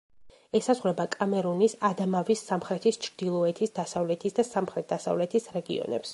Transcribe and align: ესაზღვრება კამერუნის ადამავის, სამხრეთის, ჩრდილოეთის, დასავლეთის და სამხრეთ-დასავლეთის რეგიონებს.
ესაზღვრება 0.59 1.03
კამერუნის 1.15 1.75
ადამავის, 1.89 2.41
სამხრეთის, 2.47 2.99
ჩრდილოეთის, 3.05 3.75
დასავლეთის 3.77 4.39
და 4.41 4.49
სამხრეთ-დასავლეთის 4.53 5.49
რეგიონებს. 5.61 6.09